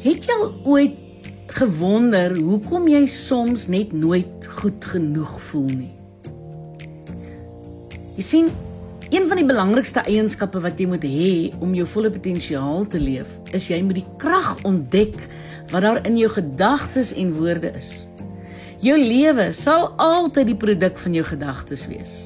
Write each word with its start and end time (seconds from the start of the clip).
Het 0.00 0.24
jy 0.24 0.32
al 0.32 0.52
ooit 0.64 1.26
gewonder 1.52 2.32
hoekom 2.40 2.86
jy 2.88 3.02
soms 3.04 3.66
net 3.68 3.90
nooit 3.92 4.46
goed 4.56 4.86
genoeg 4.94 5.34
voel 5.50 5.66
nie? 5.68 5.90
Jy 8.16 8.24
sien, 8.24 8.48
een 9.12 9.28
van 9.28 9.42
die 9.42 9.44
belangrikste 9.44 10.00
eienskappe 10.08 10.62
wat 10.64 10.80
jy 10.80 10.88
moet 10.88 11.04
hê 11.04 11.28
om 11.60 11.76
jou 11.76 11.84
volle 11.92 12.14
potensiaal 12.16 12.88
te 12.88 13.02
leef, 13.02 13.36
is 13.52 13.68
jy 13.68 13.82
moet 13.84 14.00
die 14.00 14.06
krag 14.22 14.54
ontdek 14.64 15.20
wat 15.68 15.84
daar 15.84 16.00
in 16.08 16.16
jou 16.16 16.32
gedagtes 16.32 17.12
en 17.12 17.36
woorde 17.36 17.74
is. 17.76 17.92
Jou 18.80 18.96
lewe 18.96 19.50
sal 19.52 19.90
altyd 20.00 20.54
die 20.54 20.60
produk 20.64 20.96
van 20.96 21.20
jou 21.20 21.28
gedagtes 21.28 21.84
wees. 21.92 22.18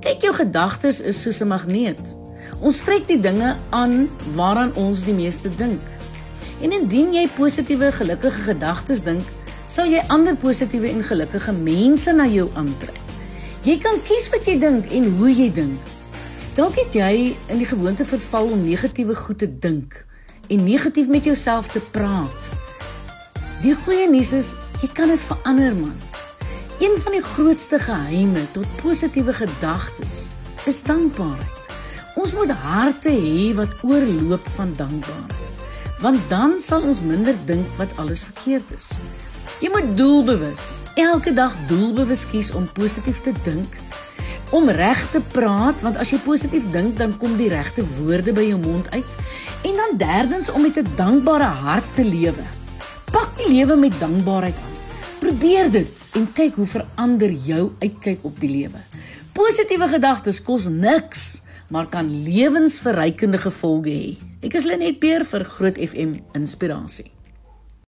Kyk, 0.00 0.24
jou 0.24 0.32
gedagtes 0.40 1.04
is 1.04 1.20
soos 1.20 1.44
'n 1.44 1.52
magneet. 1.52 2.16
Ons 2.60 2.80
trek 2.80 3.04
die 3.06 3.20
dinge 3.20 3.56
aan 3.70 4.08
waaraan 4.34 4.72
ons 4.80 5.04
die 5.04 5.14
meeste 5.14 5.52
dink. 5.60 5.84
En 6.62 6.70
indien 6.70 7.10
jy 7.10 7.24
positiewe, 7.34 7.88
gelukkige 7.90 8.44
gedagtes 8.46 9.00
dink, 9.02 9.26
sal 9.66 9.88
jy 9.90 10.02
ander 10.14 10.36
positiewe 10.38 10.92
en 10.92 11.02
gelukkige 11.02 11.54
mense 11.56 12.12
na 12.14 12.28
jou 12.30 12.44
aantrek. 12.58 13.00
Jy 13.66 13.74
kan 13.82 13.98
kies 14.06 14.28
wat 14.30 14.46
jy 14.46 14.54
dink 14.62 14.92
en 14.94 15.08
hoe 15.18 15.30
jy 15.30 15.48
dink. 15.54 15.90
Dalk 16.54 16.78
het 16.78 16.94
jy 16.94 17.32
in 17.50 17.58
die 17.62 17.66
gewoonte 17.66 18.06
verval 18.06 18.52
om 18.54 18.62
negatiewe 18.62 19.16
goed 19.18 19.40
te 19.42 19.48
dink 19.50 19.96
en 20.52 20.62
negatief 20.66 21.10
met 21.10 21.26
jouself 21.26 21.72
te 21.72 21.82
praat. 21.94 22.50
Die 23.62 23.74
goeie 23.82 24.06
nuus 24.10 24.32
is, 24.36 24.54
jy 24.82 24.90
kan 24.94 25.10
dit 25.10 25.22
verander 25.22 25.74
man. 25.74 25.98
Een 26.82 26.94
van 27.02 27.18
die 27.18 27.26
grootste 27.26 27.82
geheime 27.82 28.46
tot 28.54 28.70
positiewe 28.82 29.34
gedagtes 29.34 30.26
is 30.70 30.82
dankbaarheid. 30.86 31.78
Ons 32.22 32.34
moet 32.38 32.50
harte 32.54 33.10
hê 33.10 33.50
wat 33.58 33.80
oorloop 33.82 34.50
van 34.58 34.74
dankbaarheid 34.78 35.41
want 36.02 36.18
dan 36.28 36.58
sal 36.60 36.82
ons 36.82 37.00
minder 37.06 37.36
dink 37.46 37.66
wat 37.78 37.90
alles 38.02 38.24
verkeerd 38.26 38.74
is. 38.74 38.90
Jy 39.62 39.70
moet 39.70 39.92
doelbewus 39.96 40.62
elke 40.98 41.32
dag 41.34 41.54
doelbewus 41.68 42.24
kies 42.28 42.50
om 42.52 42.66
positief 42.74 43.22
te 43.24 43.32
dink, 43.46 43.76
om 44.52 44.68
reg 44.68 45.00
te 45.14 45.22
praat, 45.32 45.80
want 45.80 45.96
as 45.96 46.10
jy 46.12 46.18
positief 46.24 46.66
dink, 46.74 46.98
dan 46.98 47.14
kom 47.16 47.38
die 47.38 47.48
regte 47.48 47.84
woorde 47.96 48.34
by 48.36 48.44
jou 48.50 48.58
mond 48.60 48.90
uit. 48.92 49.14
En 49.64 49.78
dan 49.78 49.96
derdens 49.96 50.50
om 50.50 50.62
met 50.62 50.76
'n 50.76 50.92
dankbare 50.96 51.48
hart 51.62 51.94
te 51.94 52.04
lewe. 52.04 52.44
Pak 53.12 53.36
die 53.36 53.48
lewe 53.48 53.76
met 53.76 54.00
dankbaarheid 54.00 54.54
aan. 54.54 54.76
Probeer 55.18 55.70
dit 55.70 55.88
en 56.14 56.32
kyk 56.32 56.54
hoe 56.54 56.66
verander 56.66 57.30
jou 57.30 57.70
uitkyk 57.78 58.18
op 58.22 58.40
die 58.40 58.50
lewe. 58.50 58.80
Positiewe 59.32 59.88
gedagtes 59.88 60.42
kos 60.42 60.66
niks 60.68 61.41
maar 61.72 61.88
kan 61.88 62.22
lewensverrykende 62.22 63.38
gevolge 63.40 63.88
hê. 63.88 64.12
Ek 64.44 64.58
is 64.58 64.68
Lenet 64.68 64.98
Peer 65.00 65.24
vir 65.24 65.44
Groot 65.48 65.78
FM 65.80 66.18
Inspirasie. 66.36 67.08